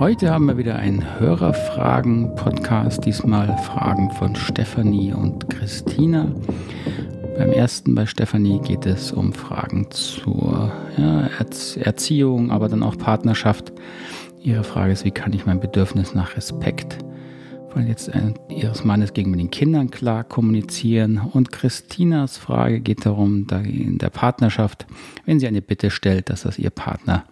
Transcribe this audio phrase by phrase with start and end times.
[0.00, 6.34] Heute haben wir wieder einen Hörerfragen-Podcast, diesmal Fragen von Stefanie und Christina.
[7.36, 11.28] Beim ersten bei Stefanie geht es um Fragen zur ja,
[11.82, 13.74] Erziehung, aber dann auch Partnerschaft.
[14.42, 16.96] Ihre Frage ist, wie kann ich mein Bedürfnis nach Respekt
[17.68, 18.10] von jetzt
[18.48, 21.20] ihres Mannes gegenüber den Kindern klar kommunizieren.
[21.30, 24.86] Und Christinas Frage geht darum, da in der Partnerschaft,
[25.26, 27.26] wenn sie eine Bitte stellt, dass das ihr Partner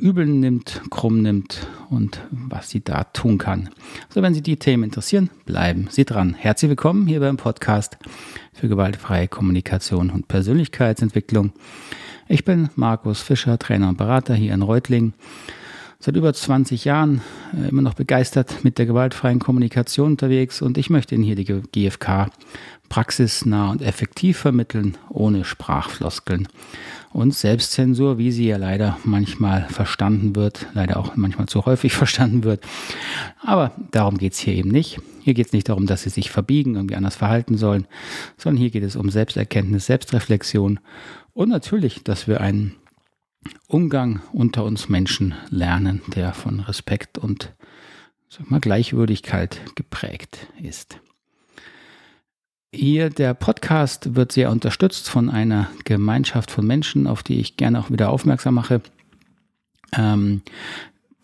[0.00, 3.68] übel nimmt, krumm nimmt und was sie da tun kann.
[4.08, 6.34] Also wenn Sie die Themen interessieren, bleiben Sie dran.
[6.34, 7.98] Herzlich willkommen hier beim Podcast
[8.54, 11.52] für gewaltfreie Kommunikation und Persönlichkeitsentwicklung.
[12.28, 15.12] Ich bin Markus Fischer, Trainer und Berater hier in Reutlingen
[15.98, 17.20] seit über 20 Jahren
[17.54, 21.44] äh, immer noch begeistert mit der gewaltfreien Kommunikation unterwegs und ich möchte Ihnen hier die
[21.44, 22.30] GfK
[22.88, 26.48] praxisnah und effektiv vermitteln, ohne Sprachfloskeln.
[27.12, 32.44] Und Selbstzensur, wie sie ja leider manchmal verstanden wird, leider auch manchmal zu häufig verstanden
[32.44, 32.64] wird.
[33.40, 35.00] Aber darum geht es hier eben nicht.
[35.20, 37.86] Hier geht es nicht darum, dass sie sich verbiegen, irgendwie anders verhalten sollen,
[38.36, 40.80] sondern hier geht es um Selbsterkenntnis, Selbstreflexion
[41.34, 42.76] und natürlich, dass wir einen
[43.66, 47.54] Umgang unter uns Menschen lernen, der von Respekt und
[48.28, 51.00] sag mal, Gleichwürdigkeit geprägt ist.
[52.72, 57.80] Hier der Podcast wird sehr unterstützt von einer Gemeinschaft von Menschen, auf die ich gerne
[57.80, 58.80] auch wieder aufmerksam mache.
[59.92, 60.42] Ähm,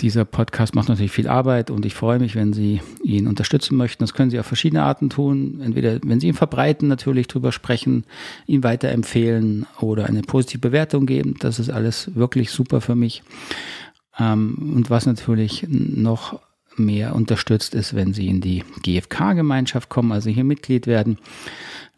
[0.01, 4.03] dieser Podcast macht natürlich viel Arbeit und ich freue mich, wenn Sie ihn unterstützen möchten.
[4.03, 5.61] Das können Sie auf verschiedene Arten tun.
[5.63, 8.05] Entweder, wenn Sie ihn verbreiten, natürlich drüber sprechen,
[8.47, 11.37] ihn weiterempfehlen oder eine positive Bewertung geben.
[11.39, 13.23] Das ist alles wirklich super für mich.
[14.19, 16.41] Ähm, und was natürlich noch
[16.79, 21.19] mehr unterstützt ist, wenn Sie in die GFK-Gemeinschaft kommen, also hier Mitglied werden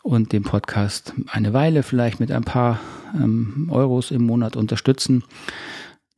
[0.03, 2.81] und den Podcast eine Weile vielleicht mit ein paar
[3.15, 5.25] ähm, Euros im Monat unterstützen.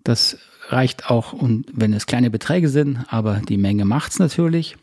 [0.04, 0.38] Das
[0.68, 4.76] reicht auch, und wenn es kleine Beträge sind, aber die Menge macht es natürlich.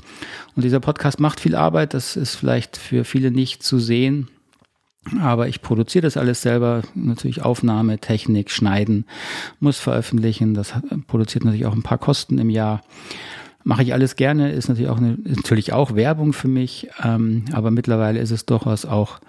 [0.55, 4.27] Und dieser Podcast macht viel Arbeit, das ist vielleicht für viele nicht zu sehen.
[5.21, 9.05] Aber ich produziere das alles selber, natürlich Aufnahme, Technik, Schneiden,
[9.61, 10.53] muss veröffentlichen.
[10.53, 10.73] Das
[11.07, 12.81] produziert natürlich auch ein paar Kosten im Jahr.
[13.63, 17.71] Mache ich alles gerne, ist natürlich auch, eine, natürlich auch Werbung für mich, ähm, aber
[17.71, 19.19] mittlerweile ist es durchaus auch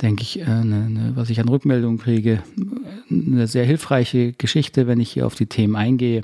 [0.00, 2.42] denke ich, äh, eine, was ich an Rückmeldungen kriege,
[3.10, 6.22] eine sehr hilfreiche Geschichte, wenn ich hier auf die Themen eingehe.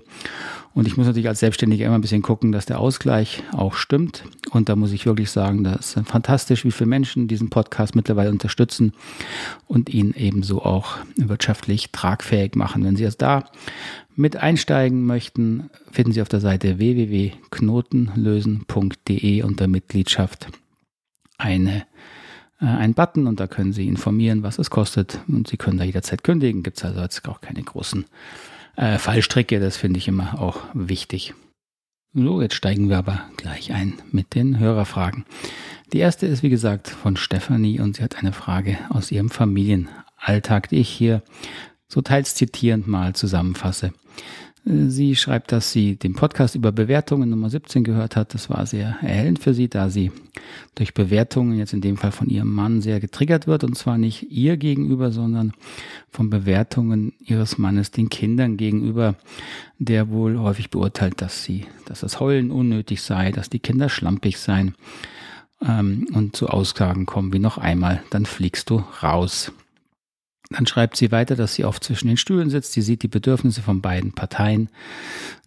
[0.75, 4.25] Und ich muss natürlich als Selbstständiger immer ein bisschen gucken, dass der Ausgleich auch stimmt.
[4.51, 8.31] Und da muss ich wirklich sagen, das ist fantastisch, wie viele Menschen diesen Podcast mittlerweile
[8.31, 8.93] unterstützen
[9.69, 12.85] und ihn ebenso auch wirtschaftlich tragfähig machen.
[12.85, 13.45] Wenn Sie erst da
[14.17, 20.49] mit einsteigen möchten, finden Sie auf der Seite www.knotenlösen.de unter Mitgliedschaft
[21.39, 21.87] eine
[22.61, 25.85] äh, einen Button und da können Sie informieren, was es kostet und Sie können da
[25.85, 26.65] jederzeit kündigen.
[26.65, 28.07] Gibt es also jetzt auch keine großen
[28.77, 31.35] äh, Fallstricke, das finde ich immer auch wichtig.
[32.13, 35.25] So, jetzt steigen wir aber gleich ein mit den Hörerfragen.
[35.93, 40.69] Die erste ist, wie gesagt, von Stefanie und sie hat eine Frage aus ihrem Familienalltag,
[40.69, 41.23] die ich hier
[41.89, 43.93] so teils zitierend mal zusammenfasse.
[44.67, 48.33] Sie schreibt, dass sie den Podcast über Bewertungen Nummer 17 gehört hat.
[48.33, 50.11] Das war sehr erhellend für sie, da sie
[50.75, 53.63] durch Bewertungen, jetzt in dem Fall von ihrem Mann, sehr getriggert wird.
[53.63, 55.53] Und zwar nicht ihr gegenüber, sondern
[56.11, 59.17] von Bewertungen ihres Mannes den Kindern gegenüber,
[59.79, 64.39] der wohl häufig beurteilt, dass sie, dass das Heulen unnötig sei, dass die Kinder schlampig
[64.39, 64.75] seien
[65.61, 69.53] ähm, und zu Aussagen kommen wie noch einmal, dann fliegst du raus.
[70.55, 72.73] Dann schreibt sie weiter, dass sie oft zwischen den Stühlen sitzt.
[72.75, 74.69] Sie sieht die Bedürfnisse von beiden Parteien.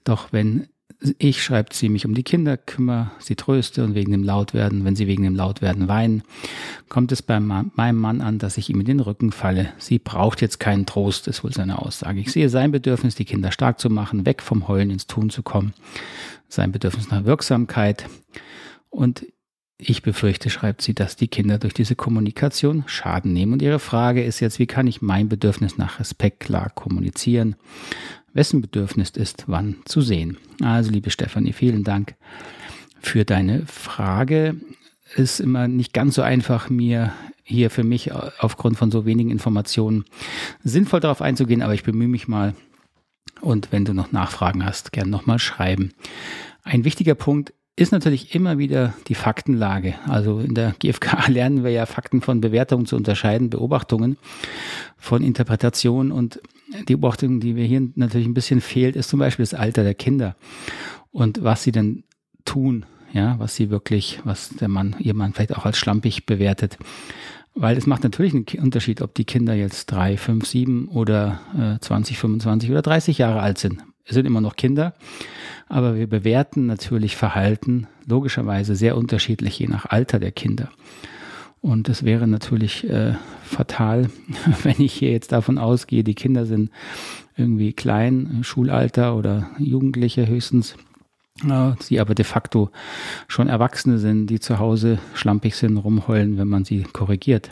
[0.04, 0.68] Doch wenn
[1.18, 4.98] ich, schreibt sie, mich um die Kinder kümmere, sie tröste und wegen dem Lautwerden, wenn
[4.98, 6.24] sie wegen dem Lautwerden weinen,
[6.90, 9.72] kommt es bei meinem Mann an, dass ich ihm in den Rücken falle.
[9.78, 12.20] Sie braucht jetzt keinen Trost, ist wohl seine Aussage.
[12.20, 15.42] Ich sehe sein Bedürfnis, die Kinder stark zu machen, weg vom Heulen ins Tun zu
[15.42, 15.74] kommen.
[16.50, 18.10] Sein Bedürfnis nach Wirksamkeit.
[18.90, 19.26] Und
[19.78, 23.54] ich befürchte, schreibt sie, dass die Kinder durch diese Kommunikation Schaden nehmen.
[23.54, 27.56] Und ihre Frage ist jetzt, wie kann ich mein Bedürfnis nach Respekt klar kommunizieren?
[28.34, 30.38] Wessen Bedürfnis ist wann zu sehen?
[30.62, 32.16] Also, liebe Stefanie, vielen Dank
[33.00, 34.56] für deine Frage.
[35.16, 37.14] Ist immer nicht ganz so einfach, mir
[37.44, 40.06] hier für mich aufgrund von so wenigen Informationen
[40.64, 42.56] sinnvoll darauf einzugehen, aber ich bemühe mich mal.
[43.42, 45.94] Und wenn du noch Nachfragen hast, gern nochmal schreiben.
[46.64, 49.94] Ein wichtiger Punkt ist natürlich immer wieder die Faktenlage.
[50.08, 54.18] Also in der GfK lernen wir ja Fakten von Bewertungen zu unterscheiden, Beobachtungen
[54.98, 56.42] von Interpretation und
[56.90, 59.94] die Beobachtung, die mir hier natürlich ein bisschen fehlt, ist zum Beispiel das Alter der
[59.94, 60.36] Kinder
[61.12, 62.04] und was sie denn
[62.46, 66.78] tun, ja, was sie wirklich, was der Mann, ihr Mann vielleicht auch als schlampig bewertet.
[67.54, 71.80] Weil es macht natürlich einen Unterschied, ob die Kinder jetzt drei, fünf, sieben oder äh,
[71.80, 74.94] 20, 25 oder 30 Jahre alt sind sind immer noch Kinder,
[75.68, 80.70] aber wir bewerten natürlich Verhalten logischerweise sehr unterschiedlich je nach Alter der Kinder.
[81.62, 84.10] Und es wäre natürlich äh, fatal,
[84.64, 86.72] wenn ich hier jetzt davon ausgehe, die Kinder sind
[87.36, 90.76] irgendwie klein, Schulalter oder Jugendliche höchstens,
[91.80, 92.72] sie aber de facto
[93.28, 97.50] schon Erwachsene sind, die zu Hause schlampig sind, rumheulen, wenn man sie korrigiert.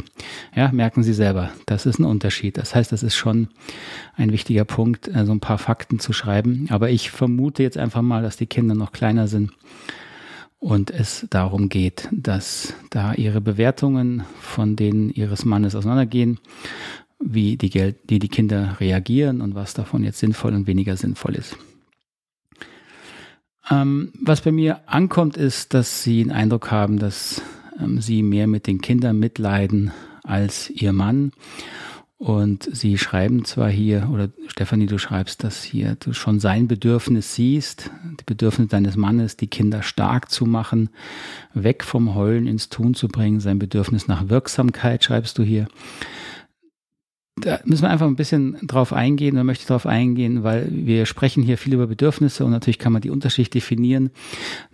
[0.55, 2.57] Ja, merken Sie selber, das ist ein Unterschied.
[2.57, 3.49] Das heißt, das ist schon
[4.15, 6.67] ein wichtiger Punkt, äh, so ein paar Fakten zu schreiben.
[6.69, 9.51] Aber ich vermute jetzt einfach mal, dass die Kinder noch kleiner sind
[10.59, 16.39] und es darum geht, dass da ihre Bewertungen von denen ihres Mannes auseinandergehen,
[17.19, 21.35] wie die, Geld, die, die Kinder reagieren und was davon jetzt sinnvoll und weniger sinnvoll
[21.35, 21.55] ist.
[23.69, 27.41] Ähm, was bei mir ankommt, ist, dass sie den Eindruck haben, dass
[27.79, 29.91] ähm, sie mehr mit den Kindern mitleiden
[30.23, 31.31] als ihr Mann.
[32.17, 37.35] Und sie schreiben zwar hier, oder Stefanie, du schreibst, dass hier du schon sein Bedürfnis
[37.35, 40.89] siehst, die Bedürfnis deines Mannes, die Kinder stark zu machen,
[41.53, 45.68] weg vom Heulen ins Tun zu bringen, sein Bedürfnis nach Wirksamkeit, schreibst du hier
[47.41, 51.05] da müssen wir einfach ein bisschen drauf eingehen, da möchte ich drauf eingehen, weil wir
[51.05, 54.09] sprechen hier viel über Bedürfnisse und natürlich kann man die Unterschicht definieren.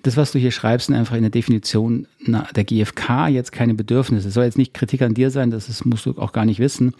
[0.04, 4.28] Das, was du hier schreibst, sind einfach in der Definition der GfK jetzt keine Bedürfnisse.
[4.28, 6.94] Es soll jetzt nicht Kritik an dir sein, das musst du auch gar nicht wissen.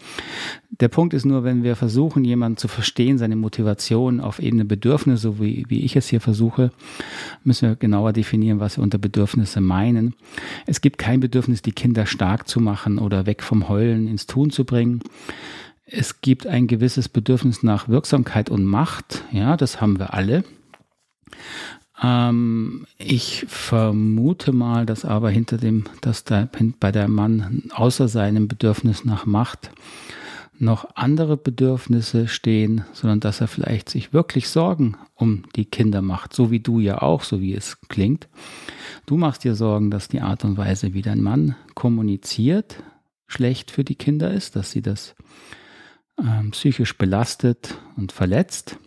[0.80, 5.22] Der Punkt ist nur, wenn wir versuchen, jemanden zu verstehen, seine Motivation auf Ebene Bedürfnisse,
[5.22, 6.72] so wie, wie ich es hier versuche,
[7.44, 10.14] müssen wir genauer definieren, was wir unter Bedürfnisse meinen.
[10.66, 14.50] Es gibt kein Bedürfnis, die Kinder stark zu machen oder weg vom Heulen ins Tun
[14.50, 15.02] zu bringen.
[15.84, 19.24] Es gibt ein gewisses Bedürfnis nach Wirksamkeit und Macht.
[19.32, 20.44] Ja, das haben wir alle.
[22.02, 26.48] Ähm, ich vermute mal, dass aber hinter dem, dass da
[26.80, 29.70] bei der Mann außer seinem Bedürfnis nach Macht
[30.58, 36.34] noch andere Bedürfnisse stehen, sondern dass er vielleicht sich wirklich Sorgen um die Kinder macht,
[36.34, 38.28] so wie du ja auch, so wie es klingt.
[39.06, 42.76] Du machst dir Sorgen, dass die Art und Weise, wie dein Mann kommuniziert,
[43.26, 45.16] schlecht für die Kinder ist, dass sie das
[46.18, 48.78] äh, psychisch belastet und verletzt.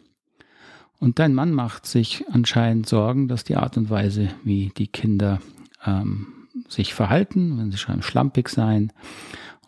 [1.00, 5.40] Und dein Mann macht sich anscheinend Sorgen, dass die Art und Weise, wie die Kinder
[5.86, 8.92] ähm, sich verhalten, wenn sie schon schlampig sein,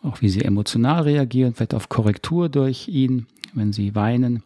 [0.02, 4.42] auch wie sie emotional reagieren, vielleicht auf Korrektur durch ihn, wenn sie weinen,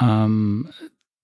[0.00, 0.70] ähm,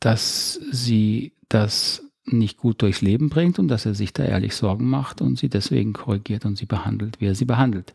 [0.00, 4.88] dass sie das nicht gut durchs Leben bringt und dass er sich da ehrlich Sorgen
[4.88, 7.92] macht und sie deswegen korrigiert und sie behandelt, wie er sie behandelt.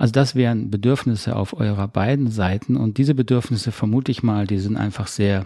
[0.00, 4.58] Also das wären Bedürfnisse auf eurer beiden Seiten und diese Bedürfnisse vermute ich mal, die
[4.58, 5.44] sind einfach sehr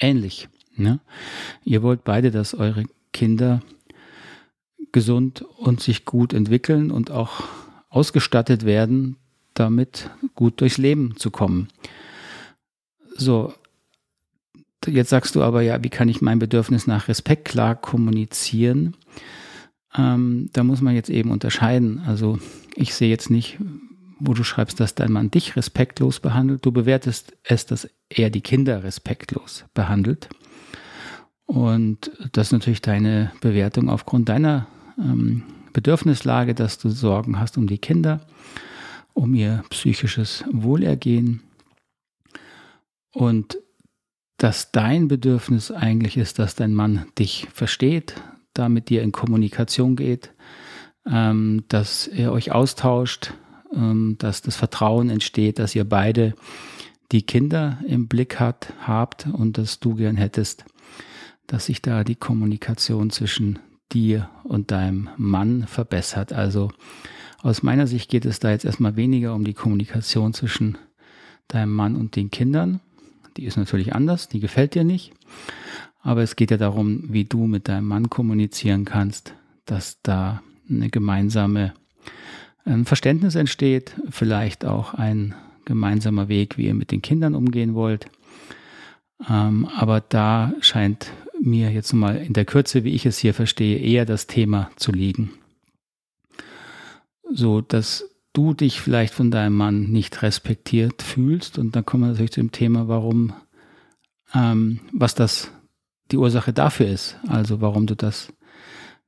[0.00, 0.48] ähnlich.
[0.76, 1.00] Ne?
[1.62, 3.60] Ihr wollt beide, dass eure Kinder
[4.92, 7.42] gesund und sich gut entwickeln und auch
[7.90, 9.16] ausgestattet werden,
[9.52, 11.68] damit gut durchs Leben zu kommen.
[13.14, 13.52] So,
[14.86, 18.96] jetzt sagst du aber ja, wie kann ich mein Bedürfnis nach Respekt klar kommunizieren?
[19.96, 22.00] Ähm, da muss man jetzt eben unterscheiden.
[22.06, 22.38] Also
[22.74, 23.58] ich sehe jetzt nicht,
[24.18, 26.64] wo du schreibst, dass dein Mann dich respektlos behandelt.
[26.64, 30.28] Du bewertest es, dass er die Kinder respektlos behandelt.
[31.46, 34.66] Und das ist natürlich deine Bewertung aufgrund deiner
[34.98, 35.42] ähm,
[35.72, 38.26] Bedürfnislage, dass du Sorgen hast um die Kinder,
[39.12, 41.42] um ihr psychisches Wohlergehen.
[43.12, 43.58] Und
[44.38, 48.14] dass dein Bedürfnis eigentlich ist, dass dein Mann dich versteht,
[48.54, 50.32] da mit dir in Kommunikation geht,
[51.06, 53.34] ähm, dass ihr euch austauscht,
[53.74, 56.34] ähm, dass das Vertrauen entsteht, dass ihr beide
[57.12, 60.64] die Kinder im Blick hat, habt und dass du gern hättest,
[61.46, 63.58] dass sich da die Kommunikation zwischen
[63.92, 66.32] dir und deinem Mann verbessert.
[66.32, 66.70] Also
[67.42, 70.78] aus meiner Sicht geht es da jetzt erstmal weniger um die Kommunikation zwischen
[71.48, 72.80] deinem Mann und den Kindern.
[73.36, 75.12] Die ist natürlich anders, die gefällt dir nicht.
[76.04, 79.34] Aber es geht ja darum, wie du mit deinem Mann kommunizieren kannst,
[79.64, 81.72] dass da eine gemeinsame
[82.66, 85.34] ein Verständnis entsteht, vielleicht auch ein
[85.64, 88.06] gemeinsamer Weg, wie ihr mit den Kindern umgehen wollt.
[89.28, 93.78] Ähm, aber da scheint mir jetzt mal in der Kürze, wie ich es hier verstehe,
[93.78, 95.32] eher das Thema zu liegen.
[97.30, 101.58] So, dass du dich vielleicht von deinem Mann nicht respektiert fühlst.
[101.58, 103.32] Und dann kommen wir natürlich zu dem Thema, warum,
[104.34, 105.50] ähm, was das
[106.10, 107.16] die Ursache dafür ist.
[107.28, 108.32] Also warum du das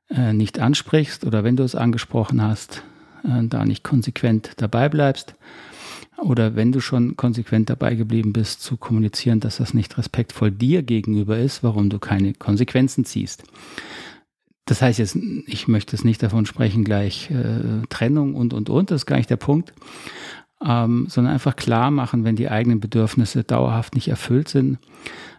[0.09, 2.83] äh, nicht ansprichst oder wenn du es angesprochen hast,
[3.25, 5.35] äh, da nicht konsequent dabei bleibst.
[6.19, 10.83] Oder wenn du schon konsequent dabei geblieben bist, zu kommunizieren, dass das nicht respektvoll dir
[10.83, 13.45] gegenüber ist, warum du keine Konsequenzen ziehst.
[14.65, 18.91] Das heißt jetzt, ich möchte es nicht davon sprechen, gleich äh, Trennung und, und, und,
[18.91, 19.75] das ist gar nicht der Punkt.
[20.65, 24.79] ähm, sondern einfach klar machen, wenn die eigenen Bedürfnisse dauerhaft nicht erfüllt sind.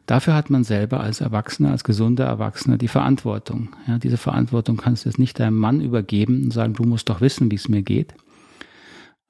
[0.07, 3.75] Dafür hat man selber als Erwachsener, als gesunder Erwachsener die Verantwortung.
[3.87, 7.19] Ja, diese Verantwortung kannst du jetzt nicht deinem Mann übergeben und sagen, du musst doch
[7.19, 8.13] wissen, wie es mir geht,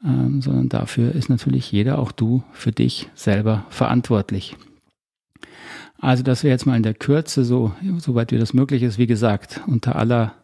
[0.06, 4.56] ähm, sondern dafür ist natürlich jeder, auch du, für dich selber verantwortlich.
[6.00, 9.00] Also das wäre jetzt mal in der Kürze so, soweit wie das möglich ist.
[9.00, 10.36] Wie gesagt, unter aller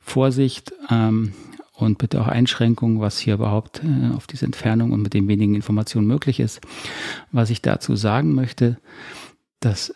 [0.00, 1.34] Vorsicht ähm,
[1.72, 5.54] und bitte auch Einschränkungen, was hier überhaupt äh, auf diese Entfernung und mit den wenigen
[5.54, 6.60] Informationen möglich ist.
[7.30, 8.78] Was ich dazu sagen möchte,
[9.64, 9.94] dass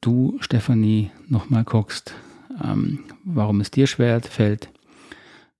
[0.00, 2.14] du, Stefanie, nochmal guckst,
[2.62, 4.70] ähm, warum es dir schwer fällt,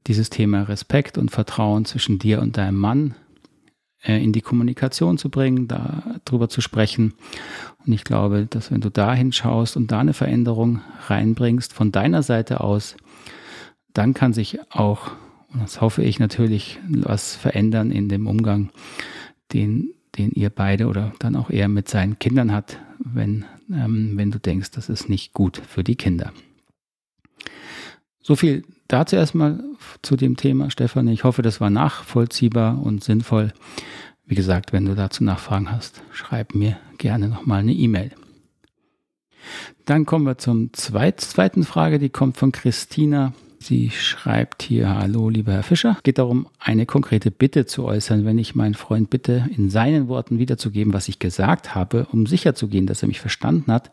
[0.06, 3.14] dieses Thema Respekt und Vertrauen zwischen dir und deinem Mann
[4.02, 7.14] äh, in die Kommunikation zu bringen, darüber zu sprechen.
[7.84, 12.22] Und ich glaube, dass wenn du da hinschaust und da eine Veränderung reinbringst von deiner
[12.22, 12.96] Seite aus,
[13.92, 15.10] dann kann sich auch
[15.56, 18.68] und das hoffe ich natürlich, was verändern in dem Umgang,
[19.54, 22.78] den, den ihr beide oder dann auch er mit seinen Kindern hat,
[23.16, 26.32] wenn, ähm, wenn du denkst, das ist nicht gut für die Kinder.
[28.22, 29.62] So viel dazu erstmal
[30.02, 31.08] zu dem Thema, Stefan.
[31.08, 33.52] Ich hoffe, das war nachvollziehbar und sinnvoll.
[34.24, 38.12] Wie gesagt, wenn du dazu Nachfragen hast, schreib mir gerne nochmal eine E-Mail.
[39.84, 43.32] Dann kommen wir zweit, zweiten Frage, die kommt von Christina.
[43.58, 48.38] Sie schreibt hier, hallo lieber Herr Fischer, geht darum, eine konkrete Bitte zu äußern, wenn
[48.38, 53.02] ich meinen Freund bitte, in seinen Worten wiederzugeben, was ich gesagt habe, um sicherzugehen, dass
[53.02, 53.90] er mich verstanden hat,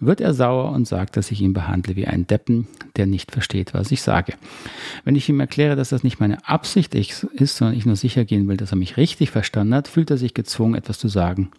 [0.00, 2.66] wird er sauer und sagt, dass ich ihn behandle wie einen Deppen,
[2.96, 4.34] der nicht versteht, was ich sage.
[5.04, 8.48] Wenn ich ihm erkläre, dass das nicht meine Absicht ist, sondern ich nur sicher gehen
[8.48, 11.50] will, dass er mich richtig verstanden hat, fühlt er sich gezwungen, etwas zu sagen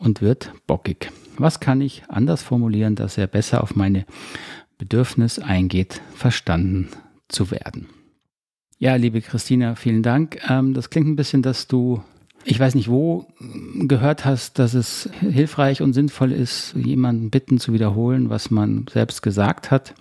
[0.00, 1.12] und wird bockig.
[1.38, 4.04] Was kann ich anders formulieren, dass er besser auf meine
[4.80, 6.88] Bedürfnis eingeht, verstanden
[7.28, 7.86] zu werden.
[8.78, 10.40] Ja, liebe Christina, vielen Dank.
[10.48, 12.02] Ähm, das klingt ein bisschen, dass du,
[12.44, 13.26] ich weiß nicht wo,
[13.74, 19.20] gehört hast, dass es hilfreich und sinnvoll ist, jemanden bitten zu wiederholen, was man selbst
[19.20, 19.94] gesagt hat,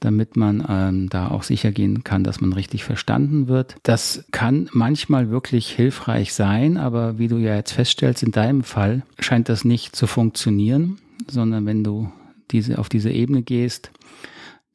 [0.00, 3.76] damit man ähm, da auch sicher gehen kann, dass man richtig verstanden wird.
[3.82, 9.04] Das kann manchmal wirklich hilfreich sein, aber wie du ja jetzt feststellst, in deinem Fall
[9.18, 10.98] scheint das nicht zu funktionieren,
[11.30, 12.12] sondern wenn du
[12.52, 13.90] diese, auf diese Ebene gehst,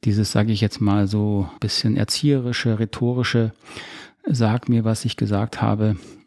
[0.04, 3.52] dieses, sage ich jetzt mal so, bisschen erzieherische, rhetorische,
[4.26, 5.96] sag mir, was ich gesagt habe,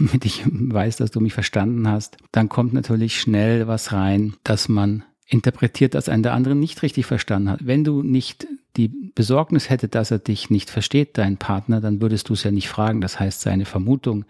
[0.00, 4.68] damit ich weiß, dass du mich verstanden hast, dann kommt natürlich schnell was rein, dass
[4.68, 7.66] man interpretiert, dass ein der andere nicht richtig verstanden hat.
[7.66, 12.28] Wenn du nicht die Besorgnis hätte, dass er dich nicht versteht, dein Partner, dann würdest
[12.28, 13.00] du es ja nicht fragen.
[13.00, 14.24] Das heißt, seine Vermutung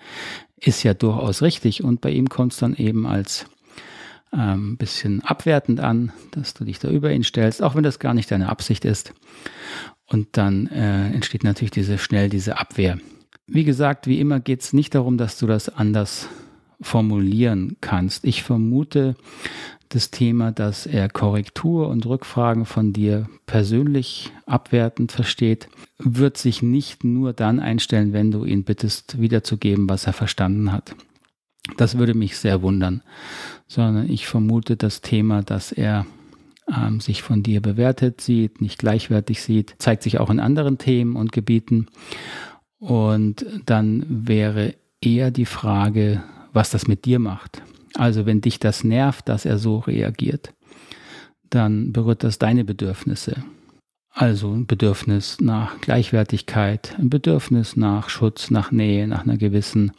[0.59, 3.47] ist ja durchaus richtig und bei ihm kommt es dann eben als
[4.33, 8.15] ähm, bisschen abwertend an, dass du dich da über ihn stellst, auch wenn das gar
[8.15, 9.13] nicht deine Absicht ist.
[10.07, 12.99] Und dann äh, entsteht natürlich diese schnell diese Abwehr.
[13.47, 16.29] Wie gesagt, wie immer geht es nicht darum, dass du das anders
[16.81, 18.25] formulieren kannst.
[18.25, 19.15] Ich vermute
[19.89, 27.05] das Thema, dass er Korrektur und Rückfragen von dir persönlich abwertend versteht, wird sich nicht
[27.05, 30.95] nur dann einstellen, wenn du ihn bittest, wiederzugeben, was er verstanden hat.
[31.77, 33.03] Das würde mich sehr wundern,
[33.69, 36.07] sondern ich vermute das Thema, dass er
[36.69, 41.17] ähm, sich von dir bewertet sieht, nicht gleichwertig sieht, zeigt sich auch in anderen Themen
[41.17, 41.87] und Gebieten.
[42.79, 47.63] Und dann wäre eher die Frage, was das mit dir macht.
[47.95, 50.53] Also wenn dich das nervt, dass er so reagiert,
[51.51, 53.45] dann berührt das deine Bedürfnisse.
[54.15, 59.93] Also ein Bedürfnis nach Gleichwertigkeit, ein Bedürfnis nach Schutz, nach Nähe, nach einer gewissen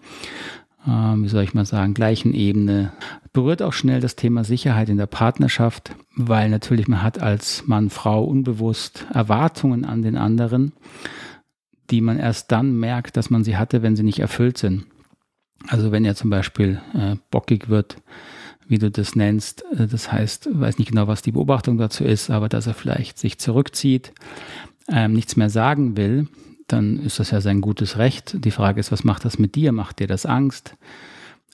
[0.85, 2.91] wie soll ich mal sagen, gleichen Ebene.
[3.31, 7.89] Berührt auch schnell das Thema Sicherheit in der Partnerschaft, weil natürlich man hat als Mann,
[7.89, 10.73] Frau unbewusst Erwartungen an den anderen,
[11.89, 14.85] die man erst dann merkt, dass man sie hatte, wenn sie nicht erfüllt sind.
[15.67, 17.97] Also wenn er zum Beispiel äh, bockig wird,
[18.67, 22.29] wie du das nennst, äh, das heißt, weiß nicht genau, was die Beobachtung dazu ist,
[22.29, 24.13] aber dass er vielleicht sich zurückzieht,
[24.89, 26.27] ähm, nichts mehr sagen will,
[26.67, 28.43] dann ist das ja sein gutes Recht.
[28.43, 29.71] Die Frage ist, was macht das mit dir?
[29.71, 30.75] Macht dir das Angst?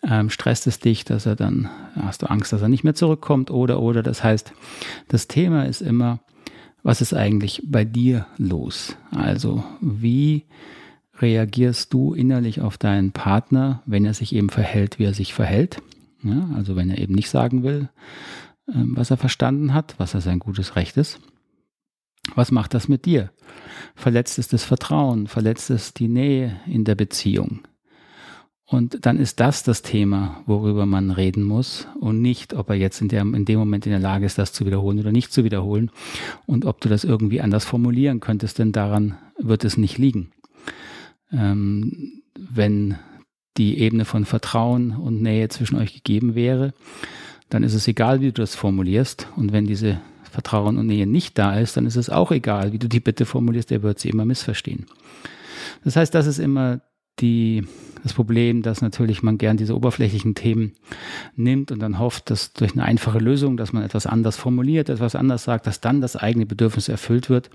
[0.02, 3.52] Ähm, stresst es dich, dass er dann, hast du Angst, dass er nicht mehr zurückkommt
[3.52, 4.02] oder, oder.
[4.02, 4.54] Das heißt,
[5.08, 6.20] das Thema ist immer,
[6.84, 8.96] was ist eigentlich bei dir los?
[9.12, 10.46] Also, wie
[11.20, 15.82] reagierst du innerlich auf deinen Partner, wenn er sich eben verhält, wie er sich verhält?
[16.24, 17.90] Ja, also, wenn er eben nicht sagen will,
[18.74, 21.20] ähm, was er verstanden hat, was er sein gutes Recht ist.
[22.36, 23.32] Was macht das mit dir?
[23.96, 27.62] Verletzt es das Vertrauen, verletzt es die Nähe in der Beziehung.
[28.66, 33.02] Und dann ist das das Thema, worüber man reden muss und nicht, ob er jetzt
[33.02, 35.44] in, der, in dem Moment in der Lage ist, das zu wiederholen oder nicht zu
[35.44, 35.90] wiederholen
[36.46, 40.32] und ob du das irgendwie anders formulieren könntest, denn daran wird es nicht liegen.
[41.32, 42.96] Ähm, wenn
[43.58, 46.74] die Ebene von Vertrauen und Nähe zwischen euch gegeben wäre,
[47.50, 49.28] dann ist es egal, wie du das formulierst.
[49.36, 52.80] Und wenn diese Vertrauen und Nähe nicht da ist, dann ist es auch egal, wie
[52.80, 54.86] du die Bitte formulierst, der wird sie immer missverstehen.
[55.84, 56.82] Das heißt, das ist immer
[57.20, 57.66] die,
[58.04, 60.74] das Problem, dass natürlich man gern diese oberflächlichen Themen
[61.36, 65.16] nimmt und dann hofft, dass durch eine einfache Lösung, dass man etwas anders formuliert, etwas
[65.16, 67.50] anders sagt, dass dann das eigene Bedürfnis erfüllt wird.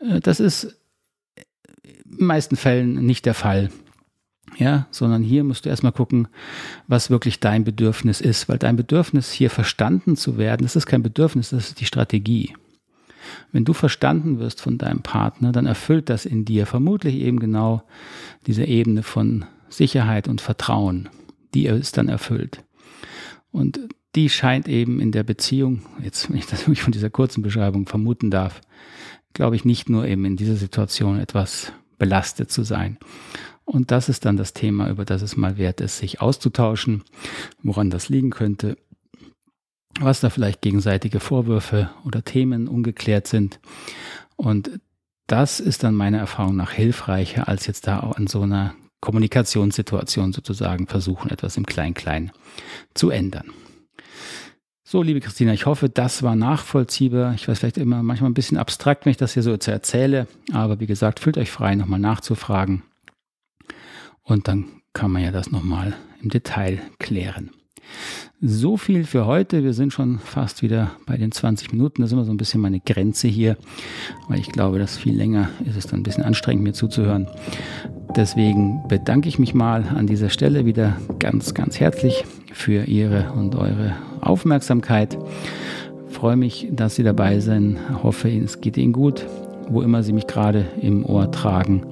[0.00, 0.78] Äh, das ist
[1.84, 3.70] in den meisten Fällen nicht der Fall.
[4.58, 6.28] Ja, sondern hier musst du erstmal gucken,
[6.86, 11.02] was wirklich dein Bedürfnis ist, weil dein Bedürfnis hier verstanden zu werden, das ist kein
[11.02, 12.54] Bedürfnis, das ist die Strategie.
[13.50, 17.82] Wenn du verstanden wirst von deinem Partner, dann erfüllt das in dir vermutlich eben genau
[18.46, 21.08] diese Ebene von Sicherheit und Vertrauen,
[21.54, 22.62] die ist dann erfüllt.
[23.50, 23.80] Und
[24.14, 27.86] die scheint eben in der Beziehung, jetzt wenn ich das wirklich von dieser kurzen Beschreibung
[27.86, 28.60] vermuten darf,
[29.32, 32.98] glaube ich nicht nur eben in dieser Situation etwas belastet zu sein.
[33.64, 37.04] Und das ist dann das Thema, über das es mal wert ist, sich auszutauschen,
[37.62, 38.76] woran das liegen könnte
[40.00, 43.60] was da vielleicht gegenseitige Vorwürfe oder Themen ungeklärt sind.
[44.36, 44.80] Und
[45.26, 50.32] das ist dann meiner Erfahrung nach hilfreicher, als jetzt da auch an so einer Kommunikationssituation
[50.32, 52.32] sozusagen versuchen, etwas im Klein-Klein
[52.94, 53.50] zu ändern.
[54.84, 57.34] So, liebe Christina, ich hoffe, das war nachvollziehbar.
[57.34, 60.80] Ich weiß vielleicht immer manchmal ein bisschen abstrakt, wenn ich das hier so erzähle, aber
[60.80, 62.82] wie gesagt, fühlt euch frei, nochmal nachzufragen.
[64.24, 67.50] Und dann kann man ja das nochmal im Detail klären.
[68.40, 69.62] So viel für heute.
[69.62, 72.02] Wir sind schon fast wieder bei den 20 Minuten.
[72.02, 73.56] Das ist immer so ein bisschen meine Grenze hier,
[74.28, 77.28] weil ich glaube, dass viel länger ist es dann ein bisschen anstrengend, mir zuzuhören.
[78.16, 83.54] Deswegen bedanke ich mich mal an dieser Stelle wieder ganz, ganz herzlich für Ihre und
[83.54, 85.16] eure Aufmerksamkeit.
[86.08, 87.78] Freue mich, dass Sie dabei sind.
[88.02, 89.24] Hoffe, es geht Ihnen gut,
[89.68, 91.86] wo immer Sie mich gerade im Ohr tragen.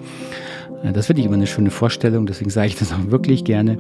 [0.83, 3.79] Das finde ich immer eine schöne Vorstellung, deswegen sage ich das auch wirklich gerne,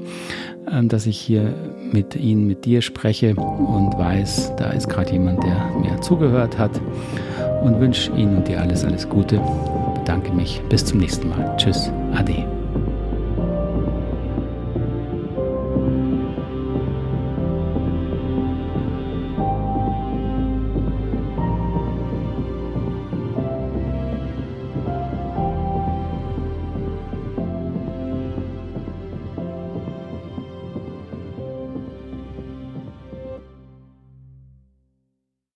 [0.71, 1.55] ähm, dass ich hier
[1.93, 6.81] mit Ihnen, mit dir spreche und weiß, da ist gerade jemand, der mir zugehört hat
[7.63, 9.41] und wünsche Ihnen und dir alles, alles Gute.
[9.95, 10.61] Bedanke mich.
[10.69, 11.57] Bis zum nächsten Mal.
[11.57, 11.91] Tschüss.
[12.15, 12.60] Ade.